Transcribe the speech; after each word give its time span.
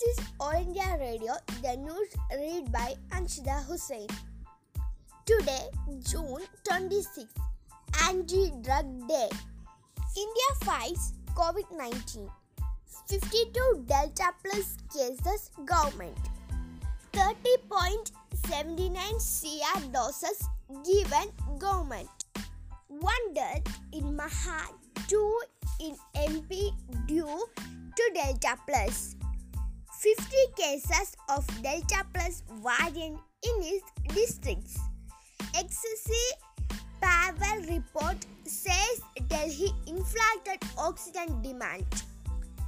This 0.00 0.16
is 0.18 0.24
All 0.40 0.52
India 0.52 0.96
Radio, 0.98 1.34
the 1.60 1.76
news 1.76 2.08
read 2.32 2.72
by 2.72 2.94
Anshida 3.10 3.62
Hussain. 3.66 4.06
Today, 5.26 5.68
June 6.08 6.40
26, 6.64 7.26
Anti 8.08 8.50
Drug 8.62 8.86
Day. 9.06 9.28
India 10.16 10.50
fights 10.64 11.12
COVID 11.36 11.70
19. 11.76 12.30
52 13.08 13.84
Delta 13.86 14.32
Plus 14.42 14.78
cases, 14.88 15.50
government. 15.66 16.16
30.79 17.12 19.20
CR 19.20 19.80
doses 19.92 20.48
given, 20.82 21.30
government. 21.58 22.08
One 22.88 23.34
death 23.34 23.68
in 23.92 24.16
Maha, 24.16 24.72
two 25.08 25.40
in 25.78 25.94
MP 26.16 26.72
due 27.06 27.44
to 27.96 28.10
Delta 28.14 28.56
Plus. 28.66 29.16
50 30.00 30.24
cases 30.56 31.14
of 31.28 31.46
Delta 31.62 32.06
Plus 32.14 32.42
variant 32.62 33.20
in 33.44 33.62
his 33.62 33.82
districts. 34.14 34.78
XC 35.54 36.10
Pavel 37.02 37.66
report 37.68 38.16
says 38.44 39.02
Delhi 39.28 39.68
inflated 39.86 40.62
oxygen 40.78 41.42
demand. 41.42 41.84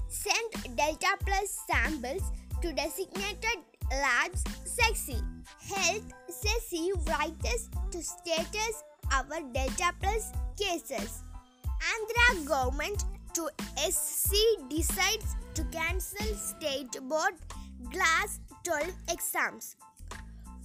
Sent 0.09 0.77
Delta 0.77 1.17
Plus 1.25 1.59
samples 1.71 2.23
to 2.61 2.71
designated 2.75 3.65
labs. 3.91 4.45
Sexy 4.67 5.17
Health 5.59 6.13
says 6.29 6.91
writers 7.09 7.71
to 7.93 8.03
status 8.03 8.83
our 9.11 9.41
Delta 9.55 9.95
Plus 10.03 10.33
cases. 10.61 11.23
Andhra 11.93 12.47
government 12.47 13.05
to 13.33 13.49
SC 13.91 14.35
decides 14.69 15.35
to 15.55 15.65
cancel 15.65 16.35
state 16.35 16.97
board 17.09 17.35
class 17.93 18.41
12 18.65 18.93
exams. 19.11 19.77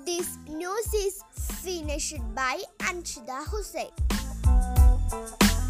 This 0.06 0.38
news 0.48 0.94
is 0.94 1.24
finished 1.62 2.18
by 2.34 2.64
Anshida 2.80 3.46
Hussain. 3.48 3.92
Bye. 5.14 5.63